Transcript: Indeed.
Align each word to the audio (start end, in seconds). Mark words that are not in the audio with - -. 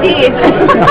Indeed. 0.00 0.68